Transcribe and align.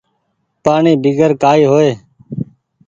پآڻيٚ 0.63 1.01
بيگر 1.03 1.31
ڪآئي 1.41 1.63
هوئي۔ 1.71 1.91